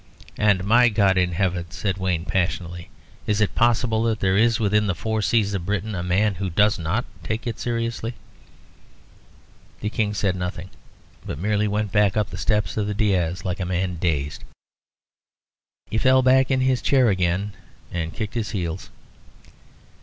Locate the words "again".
17.09-17.53